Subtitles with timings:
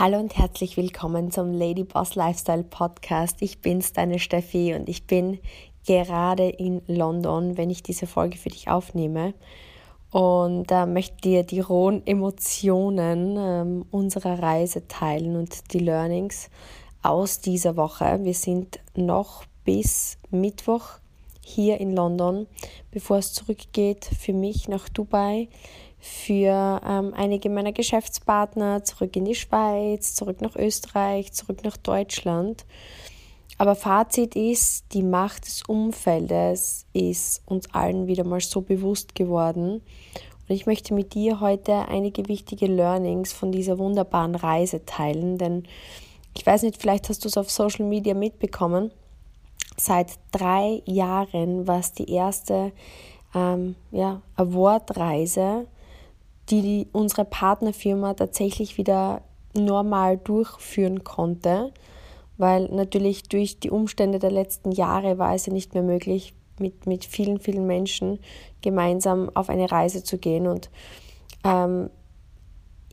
[0.00, 3.38] Hallo und herzlich willkommen zum Lady Boss Lifestyle Podcast.
[3.40, 5.40] Ich bin's, deine Steffi, und ich bin
[5.88, 9.34] gerade in London, wenn ich diese Folge für dich aufnehme.
[10.12, 16.48] Und äh, möchte dir die rohen Emotionen ähm, unserer Reise teilen und die Learnings
[17.02, 18.20] aus dieser Woche.
[18.22, 21.00] Wir sind noch bis Mittwoch
[21.44, 22.46] hier in London,
[22.92, 25.48] bevor es zurückgeht für mich nach Dubai
[26.00, 32.64] für ähm, einige meiner Geschäftspartner zurück in die Schweiz, zurück nach Österreich, zurück nach Deutschland.
[33.58, 39.82] Aber Fazit ist, die Macht des Umfeldes ist uns allen wieder mal so bewusst geworden.
[40.48, 45.64] Und ich möchte mit dir heute einige wichtige Learnings von dieser wunderbaren Reise teilen, denn
[46.36, 48.92] ich weiß nicht, vielleicht hast du es auf Social Media mitbekommen.
[49.76, 52.70] Seit drei Jahren war es die erste
[53.34, 55.66] ähm, ja, Award-Reise
[56.50, 59.22] die, die unsere Partnerfirma tatsächlich wieder
[59.54, 61.72] normal durchführen konnte,
[62.36, 66.86] weil natürlich durch die Umstände der letzten Jahre war es ja nicht mehr möglich, mit,
[66.86, 68.18] mit vielen, vielen Menschen
[68.62, 70.46] gemeinsam auf eine Reise zu gehen.
[70.46, 70.70] Und
[71.44, 71.90] ähm,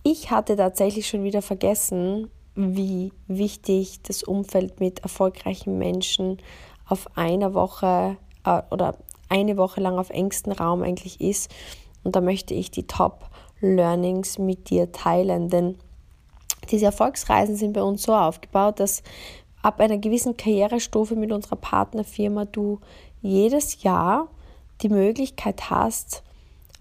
[0.03, 6.38] ich hatte tatsächlich schon wieder vergessen, wie wichtig das Umfeld mit erfolgreichen Menschen
[6.88, 8.97] auf einer Woche äh, oder
[9.29, 11.51] eine Woche lang auf engstem Raum eigentlich ist.
[12.03, 13.29] Und da möchte ich die Top
[13.66, 15.49] Learnings mit dir teilen.
[15.49, 15.77] Denn
[16.71, 19.03] diese Erfolgsreisen sind bei uns so aufgebaut, dass
[19.61, 22.80] ab einer gewissen Karrierestufe mit unserer Partnerfirma du
[23.22, 24.27] jedes Jahr
[24.81, 26.23] die Möglichkeit hast,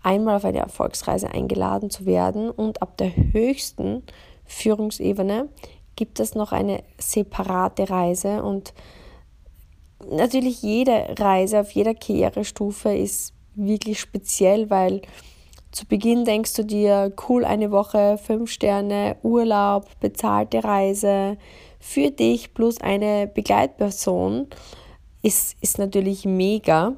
[0.02, 4.02] einmal auf eine Erfolgsreise eingeladen zu werden und ab der höchsten
[4.44, 5.48] Führungsebene
[5.96, 8.74] gibt es noch eine separate Reise und
[10.10, 15.02] natürlich jede Reise auf jeder Karrierestufe ist wirklich speziell, weil
[15.74, 21.36] zu Beginn denkst du dir, cool, eine Woche, fünf Sterne, Urlaub, bezahlte Reise
[21.80, 24.46] für dich plus eine Begleitperson
[25.22, 26.94] ist, ist natürlich mega.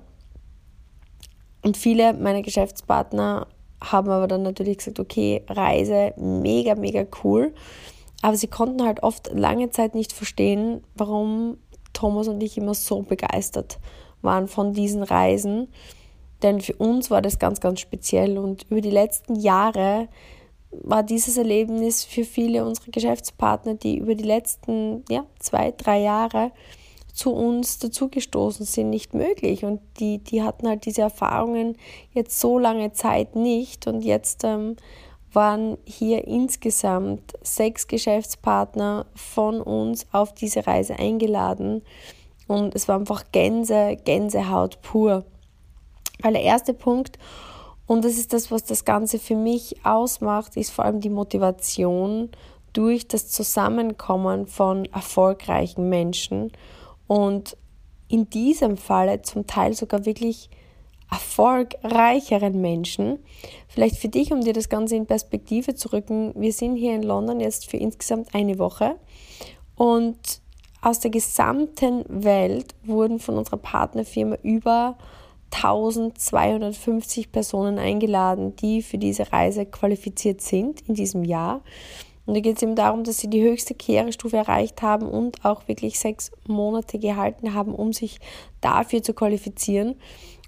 [1.63, 3.47] Und viele meiner Geschäftspartner
[3.83, 7.55] haben aber dann natürlich gesagt, okay, Reise, mega, mega cool.
[8.21, 11.57] Aber sie konnten halt oft lange Zeit nicht verstehen, warum
[11.95, 13.79] Thomas und ich immer so begeistert
[14.21, 15.69] waren von diesen Reisen.
[16.43, 20.09] Denn für uns war das ganz, ganz speziell und über die letzten Jahre
[20.71, 26.53] war dieses Erlebnis für viele unserer Geschäftspartner, die über die letzten ja, zwei, drei Jahre
[27.13, 29.65] zu uns dazugestoßen sind, nicht möglich.
[29.65, 31.77] Und die, die hatten halt diese Erfahrungen
[32.13, 33.87] jetzt so lange Zeit nicht.
[33.87, 34.77] Und jetzt ähm,
[35.33, 41.83] waren hier insgesamt sechs Geschäftspartner von uns auf diese Reise eingeladen.
[42.47, 45.25] Und es war einfach Gänse, Gänsehaut pur.
[46.23, 47.19] Weil der erste Punkt,
[47.87, 52.31] und das ist das, was das Ganze für mich ausmacht, ist vor allem die Motivation
[52.73, 56.53] durch das Zusammenkommen von erfolgreichen Menschen
[57.07, 57.57] und
[58.09, 60.51] in diesem Falle zum Teil sogar wirklich
[61.11, 63.19] erfolgreicheren Menschen.
[63.69, 67.03] Vielleicht für dich, um dir das Ganze in Perspektive zu rücken, wir sind hier in
[67.03, 68.97] London jetzt für insgesamt eine Woche
[69.77, 70.19] und
[70.83, 74.97] aus der gesamten Welt wurden von unserer Partnerfirma über
[75.53, 81.63] 1250 Personen eingeladen, die für diese Reise qualifiziert sind in diesem Jahr.
[82.27, 85.69] Und da geht es eben darum, dass sie die höchste Karrierestufe erreicht haben und auch
[85.69, 88.19] wirklich sechs Monate gehalten haben, um sich
[88.61, 89.95] dafür zu qualifizieren.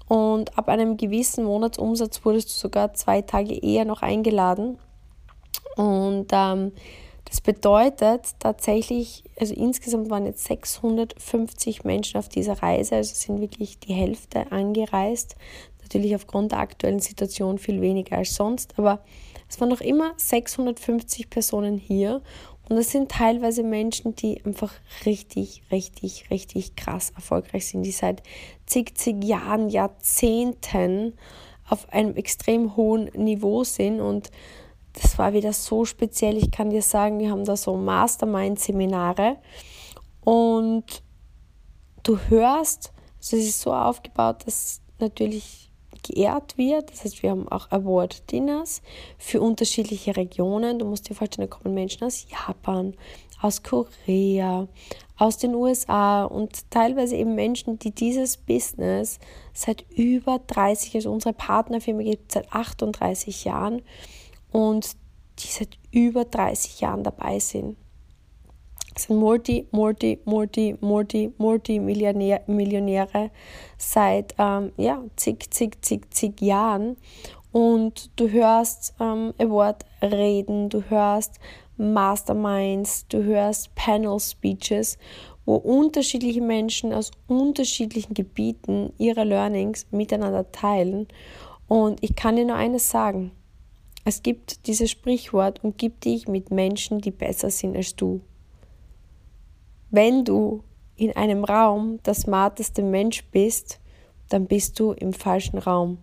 [0.08, 4.78] Und ab einem gewissen Monatsumsatz wurdest du sogar zwei Tage eher noch eingeladen.
[5.76, 6.72] Und ähm,
[7.28, 13.78] das bedeutet tatsächlich, also insgesamt waren jetzt 650 Menschen auf dieser Reise, also sind wirklich
[13.78, 15.36] die Hälfte angereist.
[15.82, 19.00] Natürlich aufgrund der aktuellen Situation viel weniger als sonst, aber
[19.48, 22.22] es waren noch immer 650 Personen hier
[22.68, 24.72] und das sind teilweise Menschen, die einfach
[25.04, 28.22] richtig, richtig, richtig krass erfolgreich sind, die seit
[28.66, 31.14] zig, zig Jahren, Jahrzehnten
[31.68, 34.30] auf einem extrem hohen Niveau sind und
[34.92, 36.36] das war wieder so speziell.
[36.36, 39.36] Ich kann dir sagen, wir haben da so Mastermind-Seminare
[40.22, 41.02] und
[42.02, 45.70] du hörst, also es ist so aufgebaut, dass natürlich
[46.02, 46.90] geehrt wird.
[46.90, 48.82] Das heißt, wir haben auch Award-Dinners
[49.18, 50.78] für unterschiedliche Regionen.
[50.78, 52.94] Du musst dir vorstellen, da kommen Menschen aus Japan,
[53.40, 54.68] aus Korea,
[55.16, 59.18] aus den USA und teilweise eben Menschen, die dieses Business
[59.52, 63.82] seit über 30, also unsere Partnerfirma gibt es seit 38 Jahren
[64.58, 64.96] und
[65.38, 67.76] die seit über 30 Jahren dabei sind.
[68.92, 73.30] Das sind Multi, Multi, Multi, Multi, Multi-Millionäre
[73.76, 76.96] seit ähm, ja, zig, zig, zig, zig Jahren.
[77.52, 81.38] und du hörst ähm, Award-Reden, du hörst
[81.76, 84.98] Masterminds, du hörst Panel-Speeches,
[85.46, 91.06] wo unterschiedliche Menschen aus unterschiedlichen Gebieten ihre Learnings miteinander teilen.
[91.68, 93.30] Und ich kann dir nur eines sagen.
[94.08, 98.22] Es gibt dieses Sprichwort, umgib dich mit Menschen, die besser sind als du.
[99.90, 100.62] Wenn du
[100.96, 103.80] in einem Raum der smarteste Mensch bist,
[104.30, 105.98] dann bist du im falschen Raum.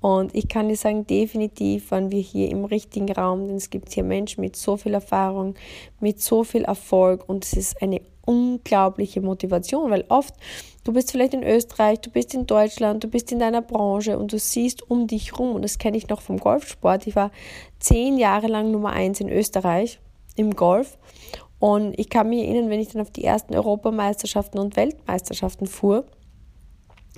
[0.00, 3.92] Und ich kann dir sagen, definitiv waren wir hier im richtigen Raum, denn es gibt
[3.92, 5.56] hier Menschen mit so viel Erfahrung,
[5.98, 10.34] mit so viel Erfolg und es ist eine unglaubliche Motivation, weil oft,
[10.84, 14.32] du bist vielleicht in Österreich, du bist in Deutschland, du bist in deiner Branche und
[14.32, 17.30] du siehst um dich rum, und das kenne ich noch vom Golfsport, ich war
[17.80, 19.98] zehn Jahre lang Nummer eins in Österreich
[20.36, 20.98] im Golf
[21.58, 26.04] und ich kann mich erinnern, wenn ich dann auf die ersten Europameisterschaften und Weltmeisterschaften fuhr,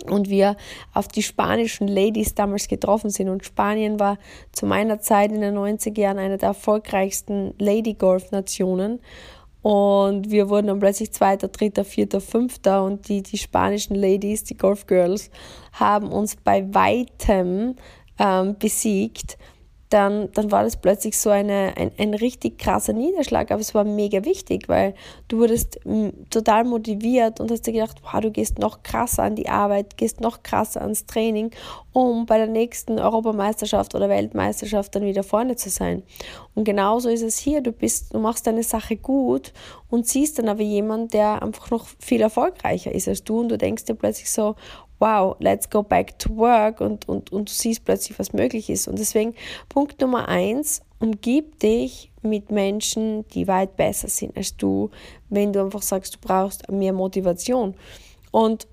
[0.07, 0.57] und wir
[0.95, 3.29] auf die spanischen Ladies damals getroffen sind.
[3.29, 4.17] Und Spanien war
[4.51, 9.01] zu meiner Zeit in den 90er Jahren eine der erfolgreichsten Lady-Golf-Nationen.
[9.63, 12.85] Und wir wurden dann plötzlich Zweiter, Dritter, Vierter, Fünfter.
[12.85, 15.31] Und die, die spanischen Ladies, die Golf Girls,
[15.73, 17.77] haben uns bei weitem
[18.19, 19.37] ähm, besiegt
[19.91, 23.83] dann, dann war das plötzlich so eine, ein, ein richtig krasser Niederschlag, aber es war
[23.83, 24.95] mega wichtig, weil
[25.27, 25.81] du wurdest
[26.31, 30.21] total motiviert und hast dir gedacht, wow, du gehst noch krasser an die Arbeit, gehst
[30.21, 31.51] noch krasser ans Training,
[31.93, 36.05] um bei der nächsten Europameisterschaft oder Weltmeisterschaft dann wieder vorne zu sein.
[36.55, 39.53] Und genauso ist es hier, du bist, du machst deine Sache gut
[39.89, 43.59] und siehst dann aber jemanden, der einfach noch viel erfolgreicher ist als du und du
[43.59, 44.55] denkst dir plötzlich so,
[45.01, 48.87] wow, let's go back to work und, und, und du siehst plötzlich, was möglich ist.
[48.87, 49.35] Und deswegen
[49.69, 54.91] Punkt Nummer eins, umgib dich mit Menschen, die weit besser sind als du,
[55.31, 57.75] wenn du einfach sagst, du brauchst mehr Motivation.
[58.31, 58.69] Und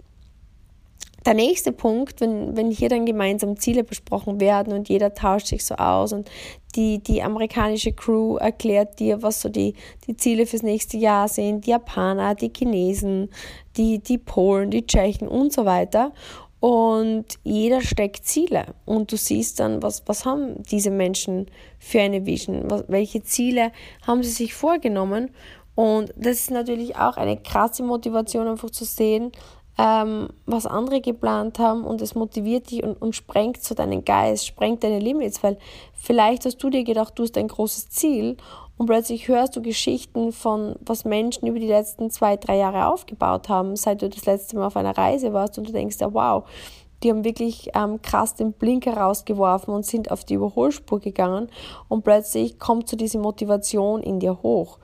[1.25, 5.65] der nächste Punkt, wenn, wenn hier dann gemeinsam Ziele besprochen werden und jeder tauscht sich
[5.65, 6.29] so aus und
[6.77, 9.73] die, die amerikanische Crew erklärt dir, was so die,
[10.07, 13.29] die Ziele fürs nächste Jahr sind, die Japaner, die Chinesen,
[13.75, 16.13] die, die Polen, die Tschechen und so weiter.
[16.59, 21.47] Und jeder steckt Ziele und du siehst dann, was, was haben diese Menschen
[21.79, 23.71] für eine Vision, was, welche Ziele
[24.05, 25.31] haben sie sich vorgenommen.
[25.75, 29.31] Und das ist natürlich auch eine krasse Motivation, einfach zu sehen,
[29.77, 34.47] ähm, was andere geplant haben und es motiviert dich und, und sprengt so deinen Geist,
[34.47, 35.57] sprengt deine Limits, weil
[35.93, 38.37] vielleicht hast du dir gedacht, du hast ein großes Ziel
[38.77, 43.49] und plötzlich hörst du Geschichten von, was Menschen über die letzten zwei, drei Jahre aufgebaut
[43.49, 46.43] haben, seit du das letzte Mal auf einer Reise warst und du denkst, ja, wow,
[47.03, 51.49] die haben wirklich ähm, krass den Blinker rausgeworfen und sind auf die Überholspur gegangen
[51.87, 54.79] und plötzlich kommt so diese Motivation in dir hoch.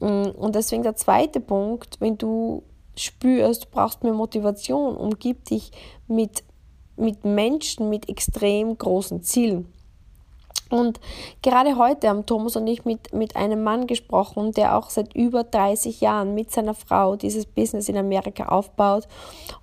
[0.00, 2.62] Mm, und deswegen der zweite Punkt, wenn du
[2.96, 5.70] spürst, du brauchst mehr Motivation, umgib dich
[6.06, 6.42] mit,
[6.96, 9.72] mit Menschen mit extrem großen Zielen.
[10.70, 11.00] Und
[11.42, 15.42] gerade heute haben Thomas und ich mit, mit einem Mann gesprochen, der auch seit über
[15.42, 19.08] 30 Jahren mit seiner Frau dieses Business in Amerika aufbaut.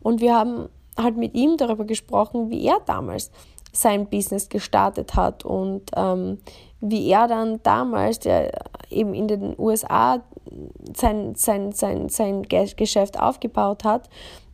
[0.01, 3.31] Und wir haben halt mit ihm darüber gesprochen, wie er damals
[3.71, 6.39] sein Business gestartet hat und ähm,
[6.81, 8.51] wie er dann damals, der
[8.89, 10.21] eben in den USA
[10.95, 14.09] sein, sein, sein, sein Geschäft aufgebaut hat,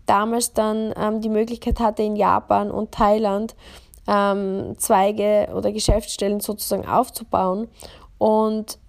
[0.05, 3.55] damals dann ähm, die Möglichkeit hatte, in Japan und Thailand
[4.07, 7.67] ähm, Zweige oder Geschäftsstellen sozusagen aufzubauen.
[8.17, 8.79] Und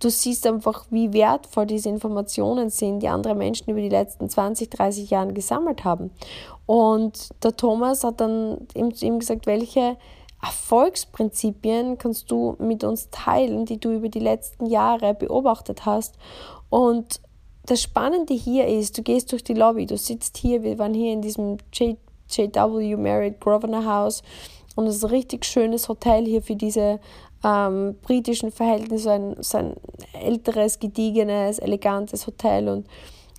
[0.00, 4.70] du siehst einfach, wie wertvoll diese Informationen sind, die andere Menschen über die letzten 20,
[4.70, 6.10] 30 Jahre gesammelt haben.
[6.66, 9.96] Und der Thomas hat dann ihm gesagt, welche
[10.42, 16.16] Erfolgsprinzipien kannst du mit uns teilen, die du über die letzten Jahre beobachtet hast.
[16.70, 17.20] Und
[17.66, 21.12] das Spannende hier ist, du gehst durch die Lobby, du sitzt hier, wir waren hier
[21.12, 24.22] in diesem JW Marriott Grosvenor House
[24.76, 27.00] und es ist ein richtig schönes Hotel hier für diese
[27.44, 29.74] ähm, britischen Verhältnisse, ein, so ein
[30.12, 32.86] älteres, gediegenes, elegantes Hotel und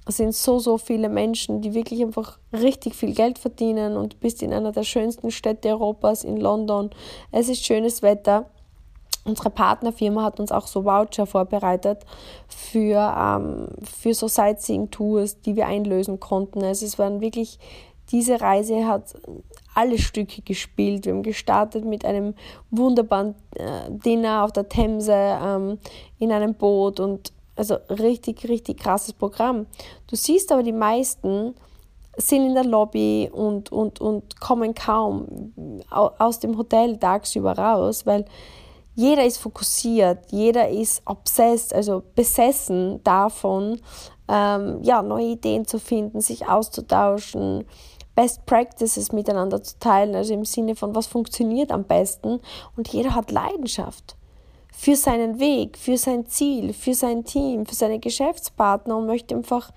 [0.07, 4.17] es sind so, so viele Menschen, die wirklich einfach richtig viel Geld verdienen und du
[4.17, 6.89] bist in einer der schönsten Städte Europas, in London.
[7.31, 8.49] Es ist schönes Wetter.
[9.23, 11.99] Unsere Partnerfirma hat uns auch so Voucher vorbereitet
[12.47, 16.63] für, ähm, für so Sightseeing-Tours, die wir einlösen konnten.
[16.63, 17.59] Also es waren wirklich,
[18.11, 19.13] diese Reise hat
[19.75, 21.05] alle Stücke gespielt.
[21.05, 22.33] Wir haben gestartet mit einem
[22.71, 25.77] wunderbaren äh, Dinner auf der Themse ähm,
[26.17, 29.67] in einem Boot und also richtig, richtig krasses Programm.
[30.07, 31.55] Du siehst aber, die meisten
[32.17, 35.53] sind in der Lobby und, und, und kommen kaum
[35.89, 38.25] aus dem Hotel tagsüber raus, weil
[38.95, 43.79] jeder ist fokussiert, jeder ist obsessed, also besessen davon,
[44.27, 47.65] ähm, ja, neue Ideen zu finden, sich auszutauschen,
[48.13, 52.41] Best Practices miteinander zu teilen, also im Sinne von, was funktioniert am besten.
[52.75, 54.17] Und jeder hat Leidenschaft
[54.81, 59.69] für seinen Weg, für sein Ziel, für sein Team, für seine Geschäftspartner und möchte einfach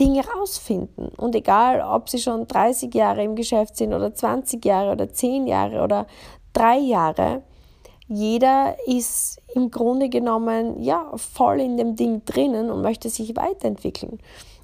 [0.00, 1.08] Dinge rausfinden.
[1.18, 5.46] Und egal, ob sie schon 30 Jahre im Geschäft sind oder 20 Jahre oder 10
[5.46, 6.06] Jahre oder
[6.54, 7.42] 3 Jahre,
[8.08, 14.18] jeder ist im Grunde genommen ja voll in dem Ding drinnen und möchte sich weiterentwickeln.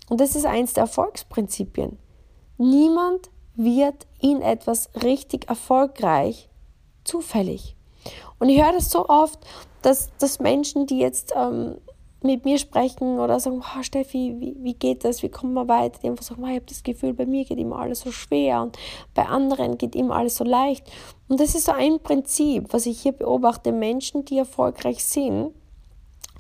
[0.09, 1.99] Und das ist eins der Erfolgsprinzipien.
[2.57, 6.49] Niemand wird in etwas richtig erfolgreich
[7.05, 7.77] zufällig.
[8.43, 9.39] Und ich höre das so oft,
[9.83, 11.77] dass, dass Menschen, die jetzt ähm,
[12.25, 16.01] mit mir sprechen oder sagen, oh, Steffi, wie, wie geht das, wie kommen wir weiter,
[16.03, 18.63] die einfach sagen, oh, ich habe das Gefühl, bei mir geht immer alles so schwer
[18.63, 18.77] und
[19.15, 20.91] bei anderen geht immer alles so leicht.
[21.29, 23.71] Und das ist so ein Prinzip, was ich hier beobachte.
[23.71, 25.53] Menschen, die erfolgreich sind,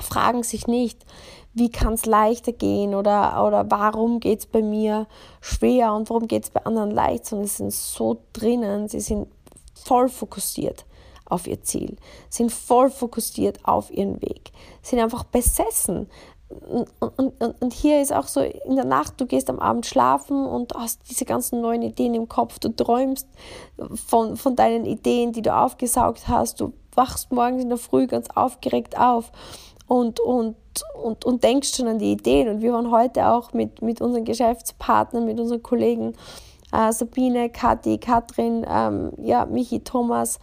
[0.00, 1.06] fragen sich nicht,
[1.54, 2.96] wie kann es leichter gehen?
[2.96, 5.06] oder, oder warum geht es bei mir
[5.40, 9.28] schwer und warum geht es bei anderen leicht, sondern sie sind so drinnen, sie sind
[9.72, 10.84] voll fokussiert
[11.32, 11.96] auf ihr Ziel,
[12.28, 16.08] sind voll fokussiert auf ihren Weg, sind einfach besessen.
[16.68, 16.86] Und,
[17.16, 20.74] und, und, hier ist auch so in der Nacht, du gehst am Abend schlafen und
[20.74, 23.26] hast diese ganzen neuen Ideen im Kopf, du träumst
[24.06, 28.28] von, von deinen Ideen, die du aufgesaugt hast, du wachst morgens in der Früh ganz
[28.34, 29.32] aufgeregt auf
[29.86, 30.56] und, und,
[31.02, 32.48] und, und denkst schon an die Ideen.
[32.48, 36.14] Und wir waren heute auch mit, mit unseren Geschäftspartnern, mit unseren Kollegen,
[36.72, 40.40] äh, Sabine, Kathi, Katrin, ähm, ja, Michi, Thomas,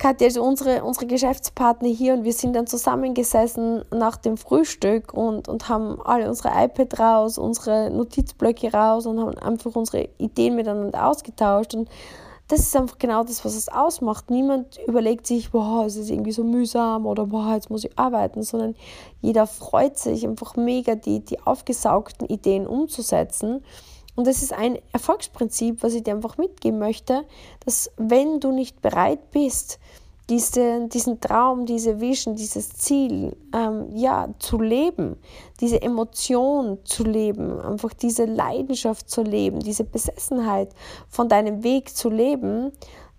[0.00, 5.46] Katja ist unsere, unsere Geschäftspartner hier und wir sind dann zusammengesessen nach dem Frühstück und,
[5.46, 11.06] und haben alle unsere iPad raus, unsere Notizblöcke raus und haben einfach unsere Ideen miteinander
[11.06, 11.74] ausgetauscht.
[11.74, 11.90] Und
[12.48, 14.30] das ist einfach genau das, was es ausmacht.
[14.30, 18.42] Niemand überlegt sich, boah, es ist irgendwie so mühsam oder boah, jetzt muss ich arbeiten,
[18.42, 18.76] sondern
[19.20, 23.62] jeder freut sich einfach mega, die, die aufgesaugten Ideen umzusetzen.
[24.20, 27.24] Und das ist ein Erfolgsprinzip, was ich dir einfach mitgeben möchte,
[27.64, 29.78] dass wenn du nicht bereit bist,
[30.28, 35.16] diese, diesen Traum, diese Vision, dieses Ziel ähm, ja, zu leben,
[35.62, 40.68] diese Emotion zu leben, einfach diese Leidenschaft zu leben, diese Besessenheit
[41.08, 42.72] von deinem Weg zu leben,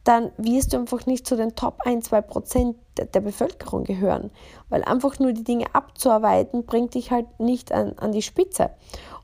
[0.04, 4.30] dann wirst du einfach nicht zu den Top 1, 2 Prozent der Bevölkerung gehören.
[4.70, 8.70] Weil einfach nur die Dinge abzuarbeiten, bringt dich halt nicht an, an die Spitze.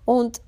[0.03, 0.41] Und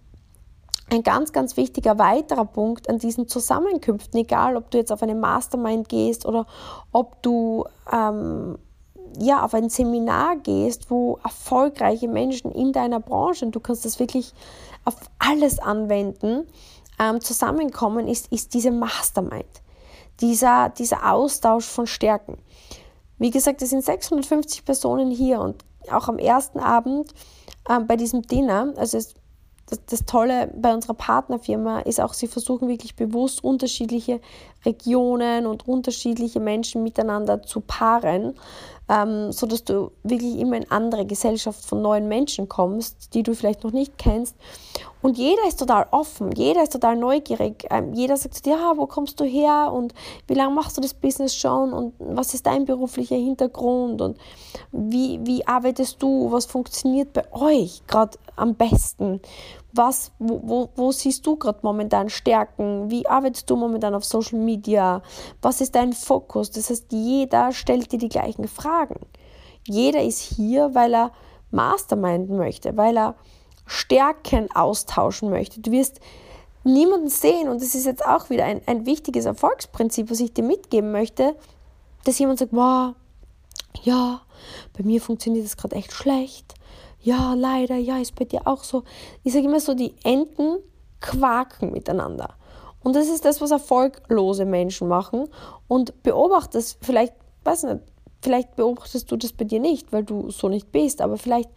[0.92, 5.16] ein ganz, ganz wichtiger weiterer Punkt an diesen Zusammenkünften, egal ob du jetzt auf eine
[5.16, 6.46] Mastermind gehst oder
[6.92, 8.58] ob du ähm,
[9.18, 14.00] ja, auf ein Seminar gehst, wo erfolgreiche Menschen in deiner Branche, und du kannst das
[14.00, 14.34] wirklich
[14.86, 16.48] auf alles anwenden,
[17.00, 19.46] ähm, zusammenkommen, ist, ist diese Mastermind,
[20.22, 22.38] dieser, dieser Austausch von Stärken.
[23.18, 27.14] Wie gesagt, es sind 650 Personen hier und auch am ersten Abend
[27.70, 29.16] ähm, bei diesem Dinner, also es
[29.70, 34.20] das, das Tolle bei unserer Partnerfirma ist auch, sie versuchen wirklich bewusst unterschiedliche
[34.66, 38.34] Regionen und unterschiedliche Menschen miteinander zu paaren,
[38.90, 43.64] ähm, sodass du wirklich immer in andere Gesellschaft von neuen Menschen kommst, die du vielleicht
[43.64, 44.36] noch nicht kennst.
[45.02, 47.66] Und jeder ist total offen, jeder ist total neugierig.
[47.70, 49.94] Ähm, jeder sagt, ja, wo kommst du her und
[50.28, 54.18] wie lange machst du das Business schon und was ist dein beruflicher Hintergrund und
[54.72, 59.22] wie, wie arbeitest du, was funktioniert bei euch gerade am besten
[59.74, 62.90] was, wo, wo, wo siehst du gerade momentan Stärken?
[62.90, 65.02] Wie arbeitest du momentan auf Social Media?
[65.42, 66.52] Was ist dein Fokus?
[66.52, 69.00] Das heißt, jeder stellt dir die gleichen Fragen.
[69.68, 71.12] Jeder ist hier, weil er
[71.52, 73.16] Masterminden möchte, weil er
[73.66, 75.62] Stärken austauschen möchte.
[75.62, 76.00] Du wirst
[76.64, 80.44] niemanden sehen, und das ist jetzt auch wieder ein, ein wichtiges Erfolgsprinzip, was ich dir
[80.44, 81.36] mitgeben möchte,
[82.04, 82.96] dass jemand sagt, wow,
[83.84, 84.22] ja,
[84.78, 86.56] bei mir funktioniert das gerade echt schlecht
[87.02, 88.84] ja, leider, ja, ist bei dir auch so.
[89.24, 90.58] Ich sage immer so, die Enten
[91.00, 92.36] quaken miteinander.
[92.84, 95.28] Und das ist das, was erfolglose Menschen machen.
[95.68, 97.14] Und beobachtest, vielleicht,
[97.44, 97.80] weiß nicht,
[98.22, 101.50] vielleicht beobachtest du das bei dir nicht, weil du so nicht bist, aber vielleicht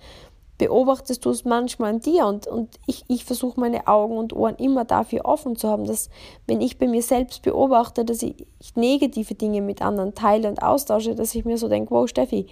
[0.58, 4.54] beobachtest du es manchmal an dir und, und ich, ich versuche meine Augen und Ohren
[4.56, 6.08] immer dafür offen zu haben, dass
[6.46, 8.46] wenn ich bei mir selbst beobachte, dass ich,
[8.76, 12.46] negative Dinge mit anderen teile und austausche, dass ich mir so denke, wow Steffi,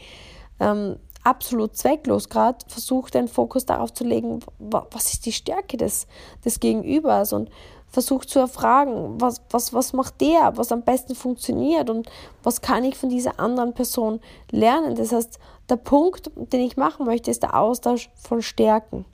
[0.59, 6.06] ähm, absolut zwecklos gerade versucht, den Fokus darauf zu legen, was ist die Stärke des,
[6.44, 7.50] des Gegenübers und
[7.88, 12.08] versucht zu erfragen, was, was, was macht der, was am besten funktioniert und
[12.42, 14.94] was kann ich von dieser anderen Person lernen.
[14.94, 19.04] Das heißt, der Punkt, den ich machen möchte, ist der Austausch von Stärken.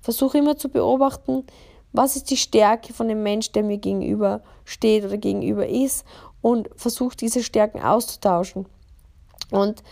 [0.00, 1.44] Versuche immer zu beobachten,
[1.92, 6.04] was ist die Stärke von dem Mensch, der mir gegenüber steht oder gegenüber ist
[6.40, 8.66] und versuche diese Stärken auszutauschen.
[9.50, 9.82] Und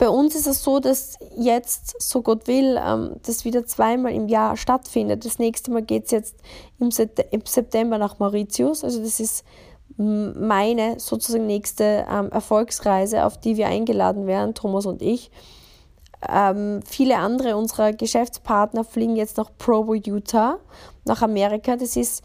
[0.00, 4.28] Bei uns ist es so, dass jetzt, so Gott will, ähm, das wieder zweimal im
[4.28, 5.26] Jahr stattfindet.
[5.26, 6.36] Das nächste Mal geht es jetzt
[6.78, 8.82] im September nach Mauritius.
[8.82, 9.44] Also das ist
[9.98, 15.30] meine sozusagen nächste ähm, Erfolgsreise, auf die wir eingeladen werden, Thomas und ich.
[16.26, 20.60] Ähm, viele andere unserer Geschäftspartner fliegen jetzt nach Provo, Utah,
[21.04, 21.76] nach Amerika.
[21.76, 22.24] Das ist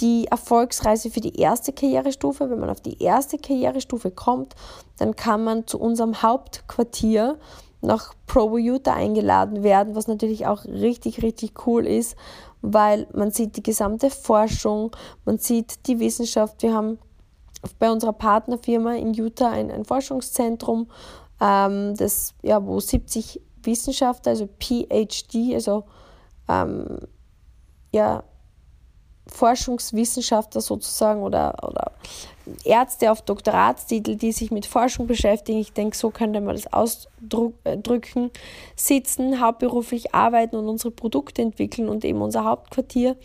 [0.00, 2.50] die Erfolgsreise für die erste Karrierestufe.
[2.50, 4.54] Wenn man auf die erste Karrierestufe kommt,
[4.98, 7.38] dann kann man zu unserem Hauptquartier
[7.82, 12.16] nach Provo, Utah eingeladen werden, was natürlich auch richtig, richtig cool ist,
[12.60, 16.62] weil man sieht die gesamte Forschung, man sieht die Wissenschaft.
[16.62, 16.98] Wir haben
[17.78, 20.88] bei unserer Partnerfirma in Utah ein, ein Forschungszentrum,
[21.40, 25.84] ähm, das, ja, wo 70 Wissenschaftler, also PhD, also
[26.48, 26.98] ähm,
[27.92, 28.24] ja,
[29.26, 31.92] Forschungswissenschaftler sozusagen oder, oder
[32.64, 38.30] Ärzte auf Doktoratstitel, die sich mit Forschung beschäftigen, ich denke, so könnte man das ausdrücken,
[38.76, 43.16] sitzen, hauptberuflich arbeiten und unsere Produkte entwickeln und eben unser Hauptquartier,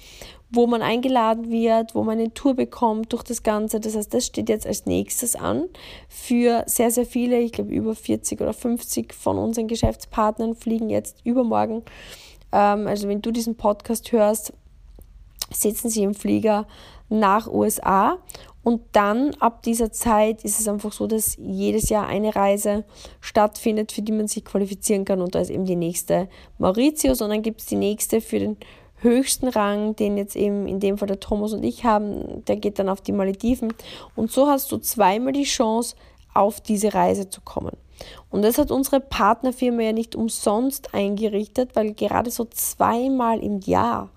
[0.52, 3.80] wo man eingeladen wird, wo man eine Tour bekommt durch das Ganze.
[3.80, 5.66] Das heißt, das steht jetzt als nächstes an
[6.08, 11.26] für sehr, sehr viele, ich glaube über 40 oder 50 von unseren Geschäftspartnern fliegen jetzt
[11.26, 11.84] übermorgen.
[12.52, 14.54] Ähm, also wenn du diesen Podcast hörst,
[15.52, 16.68] sitzen sie im Flieger
[17.10, 18.18] nach USA
[18.66, 22.84] und dann ab dieser Zeit ist es einfach so, dass jedes Jahr eine Reise
[23.22, 25.22] stattfindet, für die man sich qualifizieren kann.
[25.22, 28.58] Und da ist eben die nächste Mauritius und dann gibt es die nächste für den
[28.98, 32.44] höchsten Rang, den jetzt eben in dem Fall der Thomas und ich haben.
[32.46, 33.72] Der geht dann auf die Malediven.
[34.16, 35.96] Und so hast du zweimal die Chance,
[36.34, 37.78] auf diese Reise zu kommen.
[38.32, 44.10] Und das hat unsere Partnerfirma ja nicht umsonst eingerichtet, weil gerade so zweimal im Jahr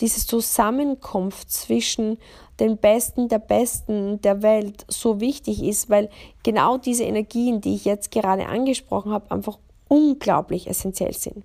[0.00, 2.18] diese Zusammenkunft zwischen
[2.58, 6.10] den Besten der Besten der Welt so wichtig ist, weil
[6.42, 11.44] genau diese Energien, die ich jetzt gerade angesprochen habe, einfach unglaublich essentiell sind.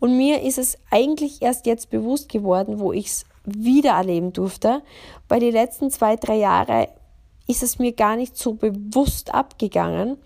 [0.00, 4.82] Und mir ist es eigentlich erst jetzt bewusst geworden, wo ich es wieder erleben durfte,
[5.28, 6.88] weil die letzten zwei, drei Jahre
[7.46, 10.16] ist es mir gar nicht so bewusst abgegangen,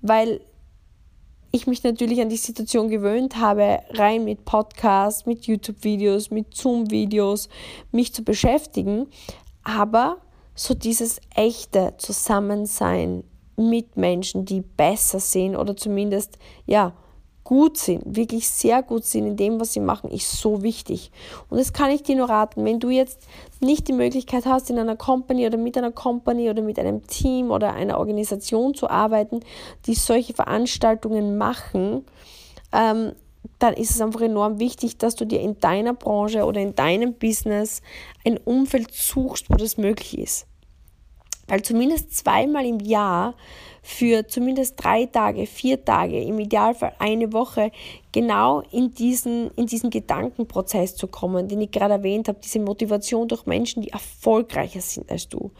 [0.00, 0.40] weil
[1.56, 7.48] ich mich natürlich an die Situation gewöhnt habe, rein mit Podcasts, mit YouTube-Videos, mit Zoom-Videos
[7.90, 9.08] mich zu beschäftigen.
[9.64, 10.18] Aber
[10.54, 13.24] so dieses echte Zusammensein
[13.56, 16.92] mit Menschen, die besser sind oder zumindest, ja,
[17.46, 21.12] gut sind, wirklich sehr gut sind in dem, was sie machen, ist so wichtig.
[21.48, 23.20] Und das kann ich dir nur raten, wenn du jetzt
[23.60, 27.52] nicht die Möglichkeit hast, in einer Company oder mit einer Company oder mit einem Team
[27.52, 29.44] oder einer Organisation zu arbeiten,
[29.86, 32.04] die solche Veranstaltungen machen,
[32.72, 33.12] ähm,
[33.60, 37.14] dann ist es einfach enorm wichtig, dass du dir in deiner Branche oder in deinem
[37.14, 37.80] Business
[38.24, 40.48] ein Umfeld suchst, wo das möglich ist.
[41.46, 43.34] Weil zumindest zweimal im Jahr
[43.88, 47.70] für zumindest drei Tage, vier Tage, im Idealfall eine Woche
[48.16, 53.28] genau in diesen, in diesen Gedankenprozess zu kommen, den ich gerade erwähnt habe, diese Motivation
[53.28, 55.52] durch Menschen, die erfolgreicher sind als du.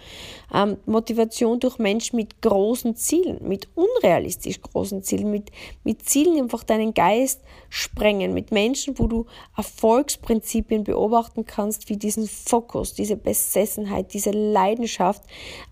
[0.53, 5.53] Ähm, Motivation durch Menschen mit großen Zielen, mit unrealistisch großen Zielen, mit,
[5.85, 11.99] mit Zielen, die einfach deinen Geist sprengen, mit Menschen, wo du Erfolgsprinzipien beobachten kannst, wie
[11.99, 15.23] diesen Fokus, diese Besessenheit, diese Leidenschaft,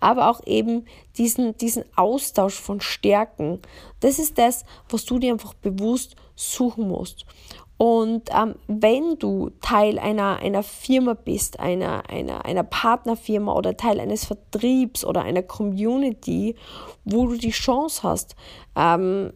[0.01, 0.85] aber auch eben
[1.17, 3.61] diesen, diesen Austausch von Stärken.
[4.00, 7.24] Das ist das, was du dir einfach bewusst suchen musst.
[7.76, 13.98] Und ähm, wenn du Teil einer, einer Firma bist, einer, einer, einer Partnerfirma oder Teil
[13.98, 16.54] eines Vertriebs oder einer Community,
[17.04, 18.37] wo du die Chance hast,
[18.76, 19.33] ähm,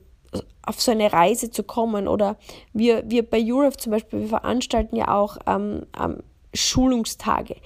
[0.64, 2.36] auf so eine Reise zu kommen oder
[2.72, 6.22] wir, wir bei Europe zum Beispiel, wir veranstalten ja auch ähm, ähm
[6.54, 7.56] Schulungstage,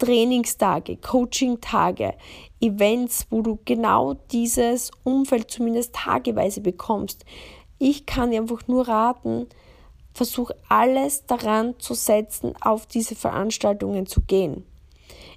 [0.00, 2.14] Trainingstage, Coachingtage,
[2.60, 7.26] Events, wo du genau dieses Umfeld zumindest tageweise bekommst.
[7.78, 9.46] Ich kann dir einfach nur raten,
[10.14, 14.64] versuch alles daran zu setzen, auf diese Veranstaltungen zu gehen.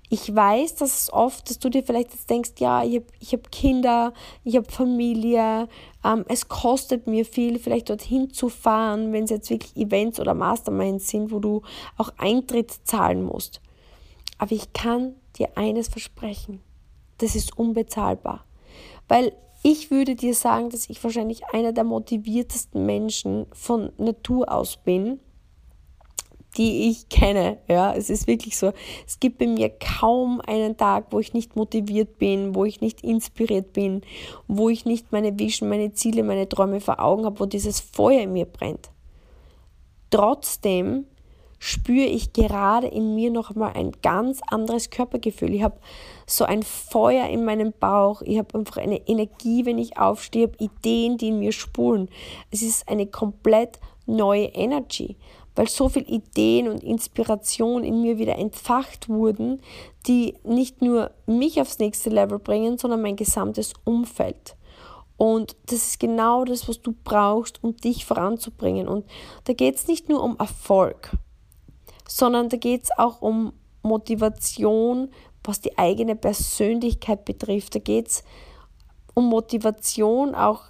[0.09, 3.51] Ich weiß, dass es oft, dass du dir vielleicht jetzt denkst, ja, ich habe hab
[3.51, 4.13] Kinder,
[4.45, 5.67] ich habe Familie,
[6.05, 10.33] ähm, es kostet mir viel, vielleicht dorthin zu fahren, wenn es jetzt wirklich Events oder
[10.33, 11.63] Masterminds sind, wo du
[11.97, 13.59] auch Eintritt zahlen musst.
[14.43, 16.59] Aber ich kann dir eines versprechen,
[17.19, 18.43] das ist unbezahlbar.
[19.07, 19.31] Weil
[19.63, 25.21] ich würde dir sagen, dass ich wahrscheinlich einer der motiviertesten Menschen von Natur aus bin,
[26.57, 27.59] die ich kenne.
[27.69, 28.73] Ja, es ist wirklich so.
[29.07, 33.01] Es gibt bei mir kaum einen Tag, wo ich nicht motiviert bin, wo ich nicht
[33.01, 34.01] inspiriert bin,
[34.49, 38.23] wo ich nicht meine Vision, meine Ziele, meine Träume vor Augen habe, wo dieses Feuer
[38.23, 38.89] in mir brennt.
[40.09, 41.05] Trotzdem
[41.65, 45.53] spüre ich gerade in mir noch mal ein ganz anderes Körpergefühl.
[45.53, 45.79] Ich habe
[46.27, 48.21] so ein Feuer in meinem Bauch.
[48.21, 52.09] Ich habe einfach eine Energie, wenn ich aufstehe, habe Ideen, die in mir spulen.
[52.51, 55.15] Es ist eine komplett neue Energy,
[55.55, 59.61] weil so viele Ideen und Inspiration in mir wieder entfacht wurden,
[60.05, 64.57] die nicht nur mich aufs nächste Level bringen, sondern mein gesamtes Umfeld.
[65.15, 68.89] Und das ist genau das, was du brauchst, um dich voranzubringen.
[68.89, 69.05] Und
[69.45, 71.11] da geht es nicht nur um Erfolg
[72.15, 75.09] sondern da geht es auch um Motivation,
[75.43, 77.73] was die eigene Persönlichkeit betrifft.
[77.73, 78.23] Da geht es
[79.15, 80.61] um Motivation auch,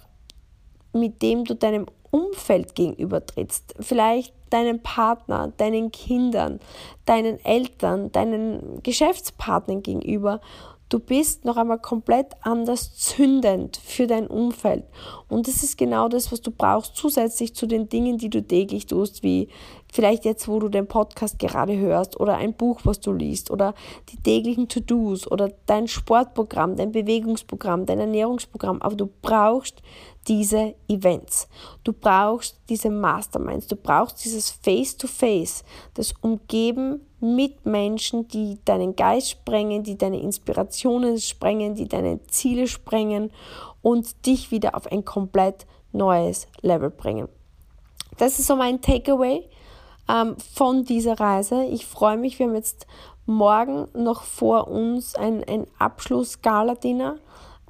[0.94, 3.74] mit dem du deinem Umfeld gegenüber trittst.
[3.78, 6.60] Vielleicht deinem Partner, deinen Kindern,
[7.04, 10.40] deinen Eltern, deinen Geschäftspartnern gegenüber.
[10.88, 14.84] Du bist noch einmal komplett anders zündend für dein Umfeld.
[15.28, 18.86] Und das ist genau das, was du brauchst, zusätzlich zu den Dingen, die du täglich
[18.86, 19.48] tust, wie
[19.94, 23.74] vielleicht jetzt, wo du den Podcast gerade hörst oder ein Buch, was du liest oder
[24.10, 28.82] die täglichen To-Dos oder dein Sportprogramm, dein Bewegungsprogramm, dein Ernährungsprogramm.
[28.82, 29.82] Aber du brauchst
[30.26, 31.48] diese Events.
[31.84, 33.68] Du brauchst diese Masterminds.
[33.68, 40.20] Du brauchst dieses Face-to-Face, -face, das Umgeben mit Menschen, die deinen Geist sprengen, die deine
[40.20, 43.30] Inspirationen sprengen, die deine Ziele sprengen
[43.80, 47.28] und dich wieder auf ein komplett neues Level bringen.
[48.18, 49.48] Das ist so mein Takeaway
[50.08, 51.64] ähm, von dieser Reise.
[51.64, 52.86] Ich freue mich, wir haben jetzt
[53.26, 57.16] morgen noch vor uns ein, ein Abschluss-Gala-Dinner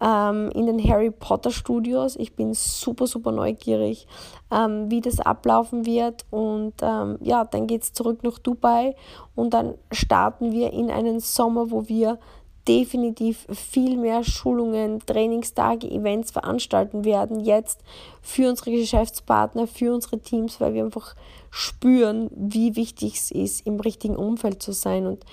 [0.01, 2.17] ähm, in den Harry Potter Studios.
[2.17, 4.07] Ich bin super, super neugierig,
[4.51, 6.25] ähm, wie das ablaufen wird.
[6.31, 8.97] Und ähm, ja, dann geht es zurück nach Dubai
[9.35, 12.19] und dann starten wir in einen Sommer, wo wir
[12.67, 17.81] definitiv viel mehr Schulungen, Trainingstage, Events veranstalten werden, jetzt
[18.23, 21.15] für unsere Geschäftspartner, für unsere Teams, weil wir einfach
[21.51, 25.07] spüren, wie wichtig es ist, im richtigen Umfeld zu sein.
[25.07, 25.25] Und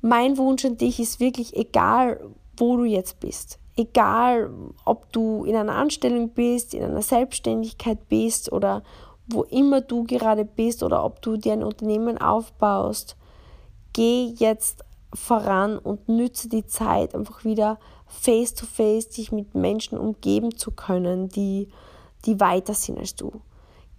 [0.00, 2.20] mein Wunsch an dich ist wirklich, egal
[2.56, 4.50] wo du jetzt bist, egal
[4.84, 8.82] ob du in einer Anstellung bist, in einer Selbstständigkeit bist oder
[9.28, 13.16] wo immer du gerade bist oder ob du dir ein Unternehmen aufbaust,
[13.92, 19.98] geh jetzt voran und nütze die Zeit, einfach wieder face to face dich mit Menschen
[19.98, 21.68] umgeben zu können, die,
[22.24, 23.40] die weiter sind als du.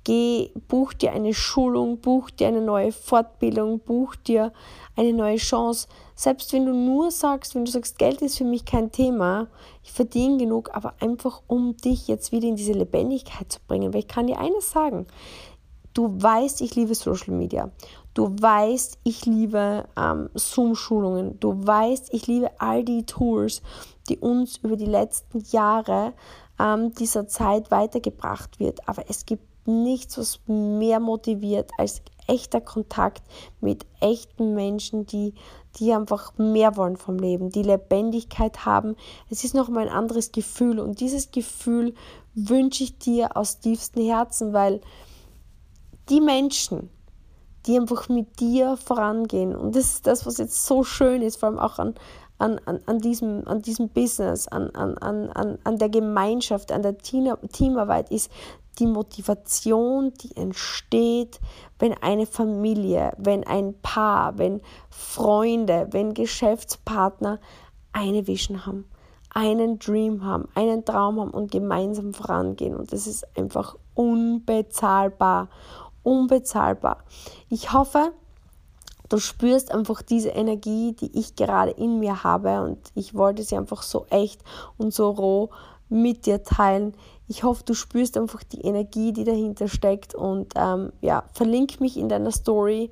[0.06, 4.54] Geh, buch dir eine Schulung, buch dir eine neue Fortbildung, buch dir
[4.95, 5.88] eine neue Chance.
[6.15, 9.48] Selbst wenn du nur sagst, wenn du sagst, Geld ist für mich kein Thema,
[9.84, 13.93] ich verdiene genug, aber einfach um dich jetzt wieder in diese Lebendigkeit zu bringen.
[13.93, 15.06] Weil ich kann dir eines sagen,
[15.93, 17.69] du weißt, ich liebe Social Media.
[18.13, 21.39] Du weißt, ich liebe ähm, Zoom-Schulungen.
[21.39, 23.62] Du weißt, ich liebe all die Tools,
[24.10, 26.13] die uns über die letzten Jahre
[26.60, 28.88] ähm, dieser Zeit weitergebracht wird.
[28.88, 33.24] Aber es gibt nichts, was mehr motiviert als echter Kontakt
[33.60, 35.34] mit echten Menschen, die,
[35.78, 38.95] die einfach mehr wollen vom Leben, die Lebendigkeit haben.
[39.30, 41.93] Es ist noch mal ein anderes Gefühl und dieses Gefühl
[42.36, 44.82] wünsche ich dir aus tiefstem Herzen, weil
[46.10, 46.89] die Menschen,
[47.65, 49.56] die einfach mit dir vorangehen.
[49.56, 51.95] Und das ist das, was jetzt so schön ist, vor allem auch an,
[52.38, 56.98] an, an, an, diesem, an diesem Business, an, an, an, an der Gemeinschaft, an der
[56.98, 58.32] Teamarbeit, ist
[58.80, 61.39] die Motivation, die entsteht,
[61.80, 67.39] wenn eine Familie, wenn ein Paar, wenn Freunde, wenn Geschäftspartner
[67.91, 68.86] eine Vision haben,
[69.34, 72.76] einen Dream haben, einen Traum haben und gemeinsam vorangehen.
[72.76, 75.50] Und das ist einfach unbezahlbar
[76.04, 77.04] unbezahlbar.
[77.50, 78.12] Ich hoffe,
[79.10, 83.58] du spürst einfach diese Energie, die ich gerade in mir habe und ich wollte sie
[83.58, 84.42] einfach so echt
[84.78, 85.50] und so roh
[85.90, 86.94] mit dir teilen.
[87.32, 91.96] Ich hoffe, du spürst einfach die Energie, die dahinter steckt und ähm, ja, verlink mich
[91.96, 92.89] in deiner Story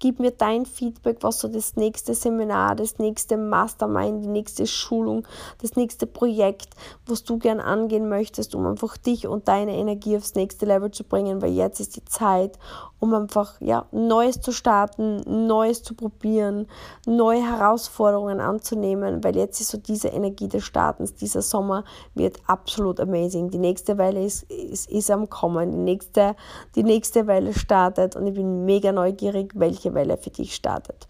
[0.00, 5.26] Gib mir dein Feedback, was so das nächste Seminar, das nächste Mastermind, die nächste Schulung,
[5.60, 6.68] das nächste Projekt,
[7.06, 11.02] was du gern angehen möchtest, um einfach dich und deine Energie aufs nächste Level zu
[11.02, 12.60] bringen, weil jetzt ist die Zeit,
[13.00, 16.68] um einfach ja, Neues zu starten, Neues zu probieren,
[17.04, 21.82] neue Herausforderungen anzunehmen, weil jetzt ist so diese Energie des Startens, dieser Sommer
[22.14, 23.50] wird absolut amazing.
[23.50, 26.34] Die nächste Welle ist, ist, ist am Kommen, die nächste,
[26.74, 31.06] die nächste Welle startet und ich bin mega neugierig, welche Welle für dich startet.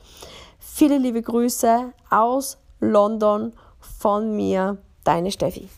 [0.58, 5.68] Viele liebe Grüße aus London von mir, deine Steffi.